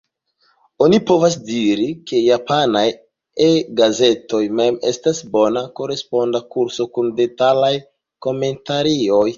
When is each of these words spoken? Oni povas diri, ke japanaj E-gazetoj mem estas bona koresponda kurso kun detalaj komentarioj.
Oni 0.85 0.99
povas 1.09 1.35
diri, 1.49 1.85
ke 2.11 2.21
japanaj 2.29 2.85
E-gazetoj 3.49 4.41
mem 4.61 4.81
estas 4.93 5.21
bona 5.37 5.65
koresponda 5.83 6.45
kurso 6.57 6.89
kun 6.97 7.17
detalaj 7.23 7.75
komentarioj. 8.29 9.25